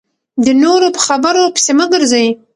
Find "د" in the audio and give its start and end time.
0.45-0.47